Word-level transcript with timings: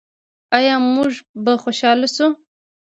آیا 0.57 0.75
موږ 0.95 1.11
به 1.43 1.53
خوشحاله 1.63 2.07
شو؟ 2.15 2.27